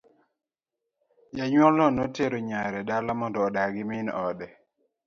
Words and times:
Janyuolno 1.37 1.85
notero 1.97 2.37
nyare 2.47 2.79
dala 2.89 3.13
mondo 3.19 3.39
odag 3.47 3.71
gi 3.75 3.83
min 3.89 4.07
ode. 4.27 4.47